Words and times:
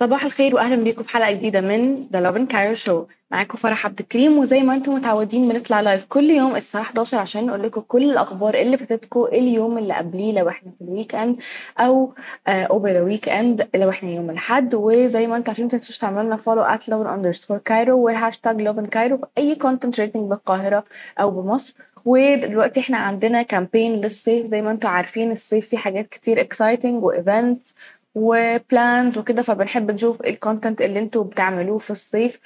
صباح 0.00 0.24
الخير 0.24 0.54
واهلا 0.54 0.76
بيكم 0.76 1.02
في 1.02 1.10
حلقة 1.10 1.32
جديدة 1.32 1.60
من 1.60 2.06
The 2.12 2.20
Lovin 2.20 2.46
Cairo 2.46 2.74
Show 2.74 3.04
معاكم 3.30 3.58
فرح 3.58 3.86
عبد 3.86 4.00
الكريم 4.00 4.38
وزي 4.38 4.62
ما 4.62 4.74
أنتم 4.74 4.94
متعودين 4.94 5.48
بنطلع 5.48 5.80
live 5.80 6.06
كل 6.08 6.30
يوم 6.30 6.56
الساعة 6.56 6.82
11 6.82 7.18
عشان 7.18 7.46
نقول 7.46 7.62
لكم 7.62 7.80
كل 7.80 8.10
الأخبار 8.10 8.54
اللي 8.54 8.76
فاتتكم 8.76 9.24
اليوم 9.24 9.78
اللي 9.78 9.94
قبليه 9.94 10.32
لو 10.32 10.48
إحنا 10.48 10.70
في 10.78 10.84
ال 10.84 11.14
weekend 11.14 11.36
أو 11.78 12.14
over 12.48 12.88
the 12.88 13.02
weekend 13.02 13.68
لو 13.74 13.90
إحنا 13.90 14.10
يوم 14.10 14.30
الأحد. 14.30 14.74
وزي 14.74 15.26
ما 15.26 15.36
أنتم 15.36 15.50
عارفين 15.50 15.64
ما 15.64 15.70
تنسوش 15.70 15.98
تعملوا 15.98 16.22
لنا 16.22 16.36
follow 16.36 16.62
at 16.62 16.88
Lovin 16.88 17.06
underscore 17.06 17.58
Cairo 17.58 17.98
و 17.98 18.06
hashtag 18.06 18.60
Lovin 18.60 18.86
Cairo 18.86 19.16
في 19.16 19.26
أي 19.38 19.54
content 19.54 20.00
related 20.00 20.30
بالقاهرة 20.30 20.84
أو 21.20 21.30
بمصر. 21.30 21.74
ودلوقتي 22.04 22.80
إحنا 22.80 22.98
عندنا 22.98 23.42
campaign 23.42 24.00
للصيف. 24.00 24.46
زي 24.46 24.62
ما 24.62 24.70
أنتم 24.70 24.88
عارفين 24.88 25.32
الصيف 25.32 25.68
فيه 25.68 25.76
حاجات 25.78 26.08
كتير 26.08 26.40
exciting 26.40 27.04
و 27.04 27.14
events 27.14 27.74
و 28.18 28.35
plans 28.35 29.18
وكده 29.18 29.42
فبنحب 29.42 29.90
نشوف 29.90 30.22
ال 30.22 30.29
content 30.29 30.80
اللي 30.80 30.98
أنتوا 30.98 31.24
بتعملوه 31.24 31.78
في 31.78 31.90
الصيف. 31.90 32.38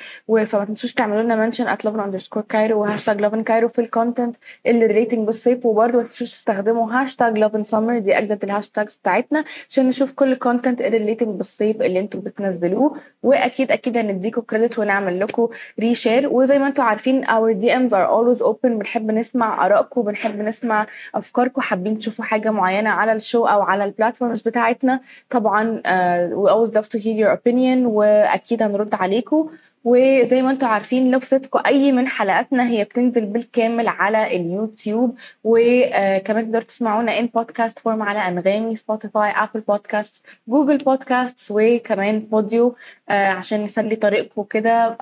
فما 0.46 0.65
تنسوش 0.65 0.93
تعملوا 0.95 1.23
لنا 1.23 1.37
mention 1.37 1.66
at 1.68 1.85
Lovin 1.85 2.01
underscore 2.01 2.43
Cairo 2.49 2.80
و 2.80 2.85
hashtag 2.85 3.21
Lovin 3.21 3.43
Cairo 3.43 3.68
في 3.69 3.80
ال 3.80 3.88
content 3.88 4.37
اللي 4.66 4.87
related 4.87 5.27
بالصيف. 5.27 5.66
وبرده 5.66 5.99
ما 5.99 6.05
تنسوش 6.05 6.30
تستخدموا 6.30 6.93
hashtag 6.93 7.38
Lovin 7.38 7.65
Summer 7.65 7.99
دي 7.99 8.19
أجدد 8.19 8.45
ال 8.45 8.50
hashtags 8.50 8.96
بتاعتنا 8.96 9.45
عشان 9.69 9.88
نشوف 9.88 10.13
كل 10.13 10.33
ال 10.32 10.38
content 10.38 10.80
اللي 10.80 10.99
related 10.99 11.29
بالصيف 11.37 11.83
اللي 11.83 12.01
أنتوا 12.01 12.21
بتنزلوه. 12.21 12.96
وأكيد 13.23 13.73
أكيد 13.73 13.96
هنديكم 13.96 14.41
credit 14.41 14.79
ونعمل 14.79 15.21
لكم 15.21 15.49
reshare 15.80 16.29
وزي 16.29 16.59
ما 16.59 16.66
أنتوا 16.66 16.85
عارفين 16.85 17.24
our 17.24 17.52
DMs 17.52 17.95
are 17.95 18.09
always 18.09 18.43
open 18.43 18.79
بنحب 18.79 19.11
نسمع 19.11 19.66
ارائكم 19.66 20.02
بنحب 20.02 20.41
نسمع 20.41 20.87
افكاركم 21.15 21.61
حابين 21.61 21.99
تشوفوا 21.99 22.24
حاجة 22.24 22.51
معينة 22.51 22.91
على 22.91 23.13
ال 23.13 23.19
show 23.19 23.46
أو 23.46 23.63
على 23.63 23.85
ال 23.85 23.90
platforms 23.90 24.43
بتاعتنا 24.43 25.01
طبعا 25.30 25.62
uh, 25.93 26.21
we 26.41 26.46
always 26.55 26.71
love 26.77 26.88
to 26.88 26.99
hear 26.99 27.15
your 27.23 27.32
opinion 27.38 27.87
واكيد 27.87 28.63
هنرد 28.63 28.95
عليكم 28.95 29.51
وزي 29.85 30.43
ما 30.43 30.51
أنتم 30.51 30.66
عارفين 30.66 31.11
لو 31.11 31.21
فاتتكم 31.21 31.61
أي 31.66 31.93
من 31.93 32.09
حلقاتنا 32.09 32.69
هي 32.69 32.85
بتنزل 32.85 33.25
بالكامل 33.25 33.89
على 33.89 34.37
اليوتيوب. 34.37 35.16
وكمان 35.45 36.45
تقدروا 36.45 36.63
تسمعونا 36.65 37.19
in 37.18 37.27
podcast 37.27 37.79
form 37.79 38.02
على 38.02 38.19
أنغامي 38.19 38.77
Spotify 38.77 39.30
Apple 39.30 39.60
Podcast 39.60 40.24
Google 40.49 40.79
Podcast 40.79 41.46
وكمان 41.51 42.19
Podeo 42.21 42.74
عشان 43.09 43.65
نسلي 43.65 43.97
طريقكم 43.97 44.43
كده 44.43 44.97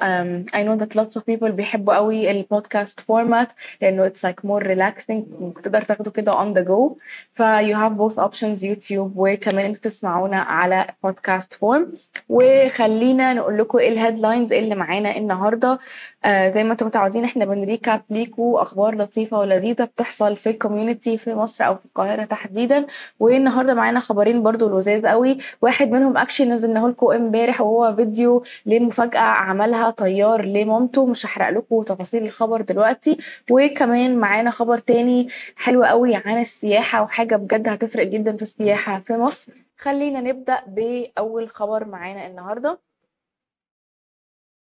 I 0.54 0.58
know 0.64 0.82
that 0.82 1.00
lots 1.00 1.16
of 1.20 1.22
people 1.30 1.44
بيحبوا 1.50 1.94
قوي 1.94 2.30
ال 2.30 2.39
podcast 2.39 3.00
format 3.00 3.48
لأنه 3.82 4.08
it's 4.08 4.28
like 4.28 4.48
more 4.50 4.62
relaxing 4.64 5.22
تقدر 5.62 5.82
تاخده 5.82 6.10
كده 6.10 6.32
on 6.44 6.56
the 6.56 6.62
go. 6.68 6.96
ف 7.32 7.42
you 7.42 7.74
have 7.76 7.98
both 8.00 8.18
options 8.30 8.64
يوتيوب 8.64 9.12
وكمان 9.16 9.64
أنتوا 9.64 9.80
تسمعونا 9.82 10.40
على 10.40 10.86
podcast 11.04 11.54
form 11.54 11.92
وخلينا 12.28 13.34
نقول 13.34 13.58
لكم 13.58 13.78
إيه 13.78 13.88
ال 13.88 13.95
headlines 13.95 14.52
اللي 14.70 14.80
معانا 14.84 15.16
النهارده. 15.16 15.78
آه 16.24 16.50
زي 16.50 16.64
ما 16.64 16.72
أنتم 16.72 16.86
متعودين 16.86 17.24
إحنا 17.24 17.44
بن 17.44 17.61
recap 17.61 18.02
ليكوا 18.10 18.62
أخبار 18.62 18.94
لطيفة 18.94 19.38
ولذيذة 19.38 19.84
بتحصل 19.84 20.36
في 20.36 20.50
ال 20.50 20.57
community 20.57 21.18
في 21.18 21.34
مصر 21.34 21.66
أو 21.66 21.74
في 21.76 21.86
القاهرة 21.86 22.24
تحديدا. 22.24 22.86
والنهاردة 23.20 23.74
معانا 23.74 24.00
خبرين 24.00 24.42
برضو 24.42 24.78
لذاذ 24.78 25.06
قوي. 25.06 25.38
واحد 25.62 25.90
منهم 25.90 26.16
actually 26.16 26.50
نزلناه 26.50 26.88
لكم 26.88 27.10
امبارح 27.12 27.60
وهو 27.60 27.96
فيديو 27.96 28.44
لمفاجأة 28.66 29.20
عملها 29.20 29.90
طيار 29.90 30.44
لمامته. 30.44 31.06
مش 31.06 31.26
هحرق 31.26 31.48
لكم 31.50 31.82
تفاصيل 31.82 32.22
الخبر 32.24 32.60
دلوقتي. 32.60 33.18
وكمان 33.50 34.16
معانا 34.18 34.50
خبر 34.50 34.78
تاني 34.78 35.28
حلو 35.56 35.84
قوي 35.84 36.14
عن 36.16 36.40
السياحة 36.40 37.02
وحاجة 37.02 37.36
بجد 37.36 37.68
هتفرق 37.68 38.06
جدا 38.06 38.36
في 38.36 38.42
السياحة 38.42 39.00
في 39.00 39.12
مصر. 39.12 39.52
خلينا 39.78 40.20
نبدأ 40.20 40.62
بأول 40.66 41.48
خبر 41.48 41.84
معانا 41.84 42.26
النهارده. 42.26 42.89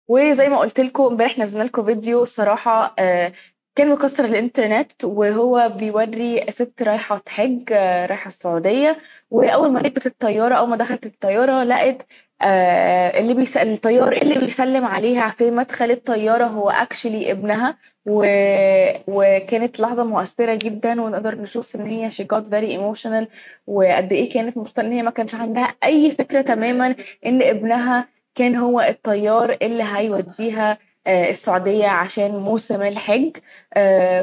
وزي 0.08 0.48
ما 0.48 0.58
قلت 0.58 0.80
لكم 0.80 1.02
امبارح 1.04 1.38
نزلنا 1.38 1.64
لكم 1.64 1.84
فيديو 1.84 2.22
الصراحة 2.22 2.94
آه 2.98 3.32
كان 3.76 3.88
مكسر 3.91 4.24
الإنترنت 4.24 5.04
وهو 5.04 5.69
بيوري 5.76 6.46
ست 6.50 6.82
رايحة 6.82 7.19
تحج 7.19 7.72
آه 7.72 8.06
رايحة 8.06 8.26
السعودية. 8.28 8.98
وأول 9.30 9.72
ما 9.72 9.80
ركبت 9.80 10.06
الطيارة 10.06 10.54
أول 10.54 10.68
ما 10.68 10.76
دخلت 10.76 11.06
الطيارة 11.06 11.64
لقت 11.64 12.06
آه 12.42 13.18
اللي 13.20 13.34
بيسأل 13.34 13.72
الطيار 13.72 14.12
اللي 14.12 14.34
بيسلم 14.38 14.84
عليها 14.84 15.30
في 15.38 15.50
مدخل 15.50 15.91
الطيارة 15.91 16.44
هو 16.44 16.70
اكشلي 16.70 17.30
ابنها. 17.32 17.78
و... 18.06 18.24
وكانت 19.06 19.80
لحظة 19.80 20.04
مؤثرة 20.04 20.54
جدا 20.54 21.02
ونقدر 21.02 21.34
نشوف 21.34 21.76
إن 21.76 21.86
هي 21.86 22.10
she 22.10 22.24
got 22.24 22.42
very 22.50 22.78
emotional 22.80 23.26
وقد 23.66 24.12
إيه 24.12 24.32
كانت 24.32 24.56
مبسوطه 24.58 24.80
ان 24.80 24.92
هي 24.92 25.02
ما 25.02 25.10
كانش 25.10 25.34
عندها 25.34 25.74
أي 25.84 26.10
فكرة 26.10 26.41
تماما 26.41 26.94
إن 27.26 27.42
ابنها 27.42 28.08
كان 28.38 28.56
هو 28.56 28.81
الطيار 28.81 29.56
اللي 29.62 29.84
هيوديها 29.84 30.78
السعودية 31.09 31.87
عشان 31.88 32.37
موسم 32.37 32.82
الحج. 32.82 33.37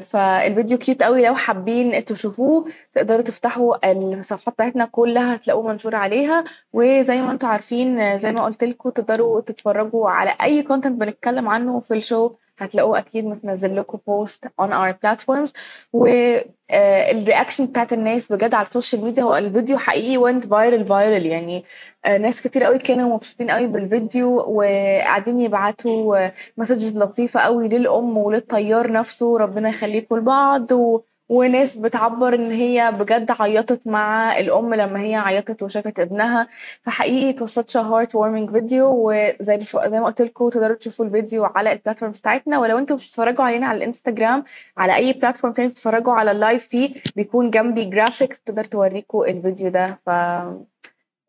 فالفيديو 0.02 0.78
cute 0.78 1.03
قوي. 1.03 1.26
لو 1.28 1.36
حابين 1.36 2.06
تشوفوه 2.06 2.66
تقدروا 2.94 3.22
تفتحوا 3.22 3.92
الصفحات 3.92 4.54
بتاعتنا 4.54 4.86
كلها 4.86 5.36
هتلاقوه 5.36 5.68
منشور 5.68 5.96
عليها. 5.96 6.44
وزي 6.74 7.22
ما 7.22 7.31
أنتم 7.31 7.48
عارفين 7.48 8.20
زي 8.20 8.31
ما 8.31 8.46
قلت 8.46 8.64
لكم 8.64 8.90
تقدروا 8.90 9.42
تتفرجوا 9.42 10.09
على 10.09 10.36
أي 10.42 10.64
content 10.63 11.02
بنتكلم 11.02 11.50
عنه 11.50 11.80
في 11.80 11.94
ال 11.94 12.02
show 12.02 12.36
هتلاقوه 12.58 12.98
أكيد 13.00 13.26
متنزل 13.26 13.76
لكم 13.78 14.00
post 14.08 14.46
on 14.62 14.66
our 14.66 14.94
platforms. 15.06 15.52
وال 15.94 16.28
reaction 16.28 17.66
بتاعت 17.66 17.94
الناس 17.94 18.32
بجد 18.32 18.54
على 18.54 18.68
ال 18.68 18.73
social 18.73 19.03
media 19.03 19.24
هو 19.24 19.36
الفيديو 19.36 19.78
حقيقي 19.78 20.18
went 20.34 20.44
viral 20.44 20.88
viral. 20.88 21.26
يعني 21.26 21.64
ناس 22.06 22.42
كتير 22.42 22.64
قوي 22.64 22.78
كانوا 22.80 23.16
مبسوطين 23.16 23.52
قوي 23.52 23.68
بالفيديو 23.68 24.30
وقاعدين 24.48 25.42
يبعتوا 25.42 26.28
messages 26.58 26.97
لطيفة 26.98 27.40
قوي 27.40 27.68
للأم 27.68 28.18
وللطيار 28.18 28.92
نفسه 28.92 29.38
ربنا 29.38 29.70
يخليكم 29.70 30.18
لبعض 30.18 30.72
و... 30.72 31.02
وناس 31.30 31.75
بتعبر 31.78 32.36
إن 32.36 32.52
هي 32.52 32.91
بجد 33.00 33.31
عيطت 33.40 33.88
مع 33.88 34.38
الأم 34.40 34.74
لما 34.74 35.02
هي 35.02 35.16
عيطت 35.16 35.63
وشافت 35.63 36.00
ابنها. 36.00 36.47
فحقيقي 36.81 37.47
such 37.47 37.75
a 37.75 37.84
heartwarming 37.84 38.52
video 38.52 38.91
وزي 38.96 39.66
زي 39.86 40.00
ما 40.00 40.06
قلت 40.06 40.22
لكم 40.22 40.50
تقدروا 40.50 40.75
تشوفوا 40.75 41.06
الفيديو 41.06 41.46
على 41.46 41.72
ال 41.72 41.76
platform 41.76 42.12
بتاعتنا. 42.12 42.59
ولو 42.59 42.78
أنتم 42.78 42.96
مش 42.96 43.08
بتتفرجوا 43.08 43.46
علينا 43.46 43.68
على 43.68 43.78
الإنستجرام 43.78 44.44
على 44.78 44.96
أي 44.96 45.13
platform 45.13 45.53
تاني 45.53 45.68
بتتفرجوا 45.68 46.13
على 46.13 46.31
ال 46.31 46.39
live 46.39 46.68
فيه 46.68 46.94
بيكون 47.16 47.50
جنبي 47.50 47.84
graphics 47.84 48.40
تقدر 48.42 48.63
توريكم 48.63 49.22
الفيديو 49.22 49.69
ده. 49.69 50.00
ف 50.06 50.09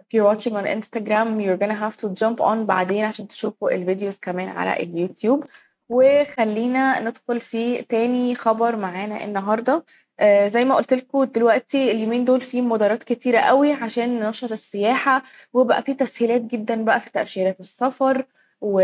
if 0.02 0.18
you're 0.18 0.26
watching 0.32 0.52
on 0.52 0.66
Instagram 0.78 1.28
you're 1.44 1.60
gonna 1.62 1.80
have 1.84 1.96
to 2.02 2.08
jump 2.22 2.40
on 2.40 2.56
بعدين 2.66 3.04
عشان 3.04 3.28
تشوفوا 3.28 3.70
ال 3.70 3.77
videos 3.77 4.16
كمان 4.16 4.48
على 4.48 4.82
اليوتيوب. 4.82 5.44
وخلينا 5.88 7.00
ندخل 7.00 7.40
في 7.40 7.82
تاني 7.82 8.34
خبر 8.34 8.76
معانا 8.76 9.24
النهارده. 9.24 9.84
آه 10.20 10.48
زي 10.48 10.64
ما 10.64 10.74
قلت 10.74 10.94
لكم 10.94 11.24
دلوقتي 11.24 11.90
اليومين 11.90 12.24
دول 12.24 12.40
في 12.40 12.60
مبادرات 12.60 13.02
كتيرة 13.02 13.38
قوي 13.38 13.72
عشان 13.72 14.20
ننشط 14.20 14.52
السياحة 14.52 15.22
وبقى 15.52 15.82
في 15.82 15.94
تسهيلات 15.94 16.40
جدا 16.42 16.84
بقى 16.84 17.00
في 17.00 17.10
تأشيرات 17.10 17.60
السفر 17.60 18.24
و... 18.60 18.80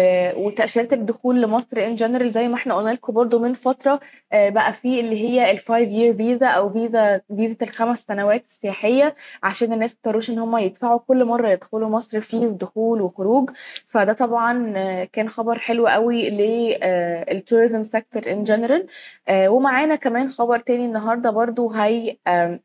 وتأشيرات 0.47 0.93
الدخول 0.93 1.43
لمصر 1.43 1.77
in 1.87 1.94
general 1.94 2.31
زي 2.31 2.49
ما 2.49 2.55
إحنا 2.55 2.75
قلنا 2.75 2.91
لكم 2.91 3.13
برضو 3.13 3.39
من 3.39 3.55
فترة 3.55 4.01
آه 4.33 4.49
بقى 4.49 4.73
في 4.73 5.01
اللي 5.01 5.29
هي 5.29 5.51
ال 5.50 5.59
five 5.59 5.91
year 5.93 6.14
visa 6.17 6.47
أو 6.47 6.71
فيزا 6.71 7.21
فيزا 7.37 7.57
الخمس 7.63 7.99
سنوات 8.03 8.45
السياحية 8.47 9.15
عشان 9.43 9.73
الناس 9.73 9.95
مضطروش 9.95 10.31
إن 10.31 10.39
هم 10.39 10.57
يدفعوا 10.57 10.99
كل 11.09 11.25
مرة 11.25 11.49
يدخلوا 11.49 11.89
مصر 11.89 12.21
فيز 12.21 12.51
دخول 12.53 13.01
وخروج. 13.03 13.51
فده 13.87 14.13
طبعا 14.13 14.73
آه 14.77 15.05
كان 15.13 15.29
خبر 15.29 15.59
حلو 15.59 15.87
قوي 15.87 16.31
لل 16.31 16.65
tourism 16.65 17.85
sector 17.85 18.23
in 18.32 18.43
general 18.44 18.87
ومعانا 19.31 19.95
كمان 19.95 20.29
خبر 20.29 20.59
تاني 20.59 20.87
النهارده 20.87 21.31
برضو 21.31 21.71
هي 21.71 22.17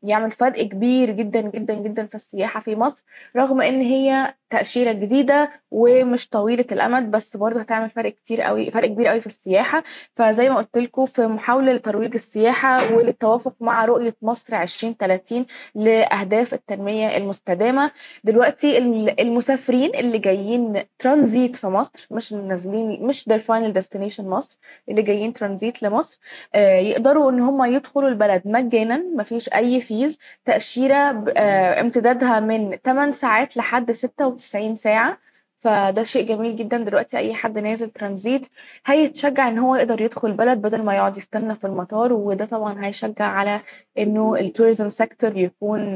يعمل 0.02 0.30
فرق 0.30 0.62
كبير 0.62 1.10
جدا 1.10 1.40
جدا 1.40 1.74
جدا 1.74 2.06
في 2.06 2.14
السياحة 2.14 2.60
في 2.60 2.76
مصر 2.76 3.04
رغم 3.36 3.60
إن 3.62 3.80
هي 3.80 4.34
تأشيرة 4.50 4.92
جديدة 4.92 5.50
ومش 5.70 6.28
طويلة 6.28 6.64
الأمد 6.72 7.10
بس 7.10 7.36
برضه 7.36 7.60
هتعمل 7.60 7.90
فرق 7.90 8.14
كتير 8.14 8.42
قوي 8.42 8.70
فرق 8.70 8.88
كبير 8.88 9.06
قوي 9.06 9.20
في 9.20 9.26
السياحة. 9.26 9.82
فزي 10.14 10.48
ما 10.48 10.56
قلت 10.56 10.78
لكم 10.78 11.06
في 11.06 11.26
محاولة 11.26 11.72
لترويج 11.72 12.14
السياحة 12.14 12.94
وللتوافق 12.94 13.54
مع 13.60 13.84
رؤية 13.84 14.16
مصر 14.22 14.62
2030 14.62 15.46
لأهداف 15.74 16.54
التنمية 16.54 17.16
المستدامة. 17.16 17.90
دلوقتي 18.24 18.78
المسافرين 19.20 19.94
اللي 19.94 20.18
جايين 20.18 20.84
ترانزيت 20.98 21.56
في 21.56 21.66
مصر 21.66 22.06
مش 22.10 22.32
نازلين 22.32 23.02
مش 23.06 23.28
their 23.30 23.40
final 23.40 23.72
destination 23.82 24.20
مصر 24.20 24.58
اللي 24.88 25.02
جايين 25.02 25.32
ترانزيت 25.32 25.82
لمصر 25.82 26.18
آه، 26.54 26.78
يقدروا 26.78 27.30
إن 27.30 27.40
هم 27.40 27.64
يدخلوا 27.64 28.08
البلد 28.08 28.42
مجانا 28.44 29.04
مفيش 29.16 29.48
أي 29.48 29.80
فيز 29.80 30.18
تأشيرة 30.44 31.24
آه، 31.36 31.80
امتدادها 31.80 32.40
من 32.40 32.76
8 32.84 33.12
ساعات 33.12 33.56
لحد 33.56 33.90
96 34.38 34.76
ساعة 34.76 35.18
فده 35.60 36.02
شيء 36.02 36.26
جميل 36.28 36.56
جدا 36.56 36.76
دلوقتي 36.78 37.18
أي 37.18 37.34
حد 37.34 37.58
نازل 37.58 37.90
ترانزيت 37.90 38.46
هيتشجع 38.86 39.48
إن 39.48 39.58
هو 39.58 39.76
يقدر 39.76 40.00
يدخل 40.00 40.28
البلد 40.28 40.58
بدل 40.62 40.82
ما 40.82 40.94
يقعد 40.96 41.16
يستنى 41.16 41.54
في 41.56 41.66
المطار 41.66 42.12
وده 42.12 42.44
طبعا 42.44 42.84
هيشجع 42.86 43.24
على 43.24 43.60
إنه 43.98 44.34
ال 44.40 44.46
tourism 44.46 44.90
sector 44.90 45.36
يكون 45.36 45.94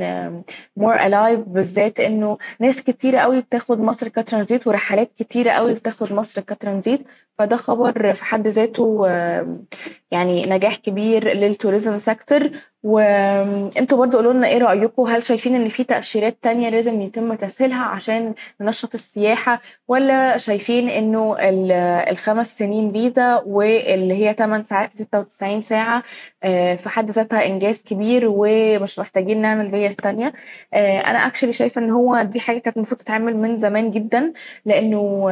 more 0.77 0.95
alive 0.95 1.41
بالذات 1.41 2.01
إنه 2.01 2.39
ناس 2.61 2.83
كتيرة 2.83 3.19
قوي 3.19 3.41
بتاخد 3.41 3.81
مصر 3.81 4.09
كترانزيت 4.09 4.67
ورحلات 4.67 5.13
كتيرة 5.19 5.51
قوي 5.51 5.75
بتاخد 5.75 6.13
مصر 6.13 6.43
كترانزيت 6.43 7.01
فده 7.39 7.57
خبر 7.57 8.15
في 8.15 8.25
حد 8.25 8.49
ذاته 8.49 9.07
يعني 10.11 10.47
نجاح 10.47 10.77
كبير 10.77 11.33
لل 11.33 11.47
tourism 11.47 11.99
sector 11.99 12.51
وانتوا 12.83 13.99
برضو 13.99 14.17
قولوا 14.17 14.33
لنا 14.33 14.47
إيه 14.47 14.59
رايكم 14.59 15.03
هل 15.03 15.23
شايفين 15.23 15.55
ان 15.55 15.69
في 15.69 15.85
تأشيرات 15.85 16.37
تانية 16.43 16.69
لازم 16.69 17.01
يتم 17.01 17.35
تسهيلها 17.35 17.83
عشان 17.85 18.35
ننشط 18.61 18.95
السياحة؟ 18.95 19.61
ولا 19.89 20.37
شايفين 20.37 20.89
انه 20.89 21.37
الخمس 22.11 22.59
سنين 22.59 22.93
فيزا 22.93 23.43
واللي 23.47 24.15
هي 24.15 24.35
8 24.39 24.65
ساعات 24.65 24.91
96 25.03 25.61
ساعة 25.61 26.03
آه، 26.43 26.75
في 26.75 26.89
حد 26.89 27.11
ذاتها 27.11 27.47
إنجاز 27.47 27.83
كبير 27.83 28.23
ومش 28.27 28.99
محتاجين 28.99 29.41
نعمل 29.43 29.71
فيز 29.71 29.97
تانية. 29.97 30.33
آه، 30.75 30.99
أنا 30.99 31.27
actually 31.27 31.53
شايفة 31.53 31.81
إن 31.81 31.91
هو 31.91 32.23
دي 32.23 32.41
حاجة 32.41 32.59
كانت 32.59 32.77
المفروض 32.77 33.01
تتعمل 33.01 33.37
من 33.37 33.59
زمان 33.59 33.91
جدا 33.91 34.33
لأنه 34.65 35.31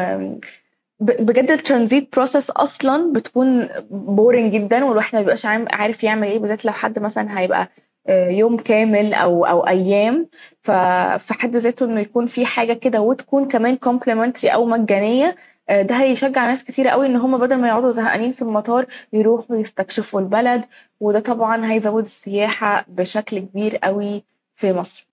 بجد 1.00 1.50
ال 1.50 1.58
transit 1.58 2.08
process 2.17 2.50
أصلا 2.50 3.12
بتكون 3.12 3.69
boring 3.90 4.52
جدا 4.52 4.85
والواحد 4.85 5.14
ما 5.14 5.20
بيبقاش 5.20 5.47
عارف 5.47 6.05
يعمل 6.05 6.29
إيه 6.29 6.38
بالذات 6.38 6.64
لو 6.64 6.73
حد 6.73 6.99
مثلا 6.99 7.41
هيبقى 7.41 7.69
آه، 8.06 8.29
يوم 8.29 8.56
كامل 8.56 9.14
أو 9.14 9.44
أو 9.47 9.67
أيام. 9.67 10.29
ففي 10.62 11.35
حد 11.35 11.56
ذاته 11.56 11.85
إنه 11.87 12.00
يكون 12.00 12.26
في 12.26 12.47
حاجة 12.47 12.73
كده 12.73 13.00
وتكون 13.00 13.49
كمان 13.49 13.76
complimentary 13.76 14.49
أو 14.50 14.64
مجانية 14.67 15.37
آه، 15.69 15.82
ده 15.82 15.94
هيشجع 15.94 16.47
ناس 16.47 16.64
كتير 16.64 16.88
قوي 16.88 17.06
إن 17.06 17.17
هم 17.17 17.38
بدل 17.38 17.56
ما 17.56 17.69
يقعدوا 17.69 17.93
زهقانين 17.93 18.32
في 18.32 18.43
المطار 18.43 18.87
يروحوا 19.12 19.56
يستكشفوا 19.56 20.20
البلد. 20.20 20.64
وده 21.00 21.20
طبعا 21.20 21.73
هيزود 21.73 22.03
السياحة 22.05 22.85
بشكل 22.88 23.38
كبير 23.38 23.76
قوي 23.76 24.25
في 24.55 24.73
مصر. 24.73 25.06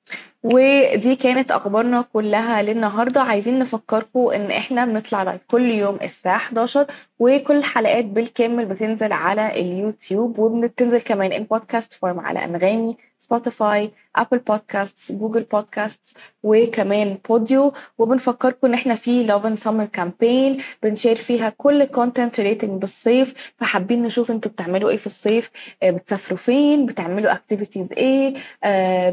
ودي 0.44 1.16
كانت 1.16 1.52
أخبارنا 1.52 2.02
كلها 2.14 2.62
للنهاردة. 2.62 3.22
عايزين 3.22 3.60
نفكركم 3.60 4.20
إن 4.30 4.52
إحنا 4.52 4.86
بنطلع 4.86 5.24
live 5.24 5.42
كل 5.48 5.72
يوم 5.72 5.98
الساعة 6.04 6.36
11 6.36 6.86
وكل 7.20 7.58
الحلقات 7.58 8.06
بالكامل 8.06 8.66
بتنزل 8.66 9.12
على 9.12 9.60
اليوتيوب 9.62 10.40
وبتنزل 10.40 11.02
كمان 11.02 11.32
in 11.32 11.44
podcast 11.44 11.94
form 11.94 12.20
على 12.20 12.46
أنغامي 12.46 12.98
Spotify 13.20 13.92
Apple 14.16 14.38
Podcast 14.38 15.12
Google 15.12 15.44
Podcast 15.44 16.18
وكمان 16.44 17.18
Podeo 17.30 17.74
وبنفكركم 17.98 18.68
إن 18.68 18.74
إحنا 18.74 18.96
في 18.96 19.24
Lovin 19.24 19.56
Summer 19.56 19.86
campaign 19.86 20.58
بنشير 20.84 21.16
فيها 21.16 21.50
كل 21.58 21.84
content 21.86 22.40
relating 22.40 22.82
بالصيف. 22.82 23.54
فحابين 23.58 24.04
نشوف 24.04 24.32
أنتوا 24.32 24.52
بتعملوا 24.52 24.90
إيه 24.90 24.98
في 24.98 25.06
الصيف. 25.08 25.52
آه، 25.84 25.92
بتسافروا 25.92 26.38
فين؟ 26.38 26.86
بتعملوا 26.86 27.32
activities 27.32 27.88
إيه؟ 27.92 28.34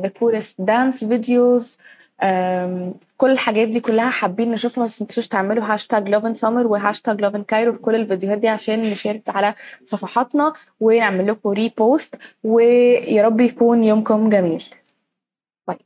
the 0.02 0.08
cursed 0.08 0.54
dance 0.58 1.04
videos 1.04 1.78
كل 3.16 3.30
الحاجات 3.30 3.68
دي 3.68 3.80
كلها 3.80 4.10
حابين 4.10 4.50
نشوفها 4.50 4.84
بس 4.84 5.02
متنسوش 5.02 5.28
تعملوا 5.28 5.64
hashtag 5.64 6.08
Lovin 6.08 6.34
Summer 6.34 6.66
و 6.66 6.73
hashtag 6.73 7.20
Lovin 7.20 7.42
Cairo 7.42 7.72
في 7.72 7.78
كل 7.78 7.94
الفيديوهات 7.94 8.38
دي 8.38 8.48
عشان 8.48 8.90
نشارك 8.90 9.22
على 9.28 9.54
صفحاتنا 9.84 10.52
ونعمل 10.80 11.26
لكم 11.26 11.50
repost 11.50 12.16
ويا 12.44 13.22
رب 13.24 13.40
يكون 13.40 13.84
يومكم 13.84 14.28
جميل. 14.28 14.64
bye 15.68 15.78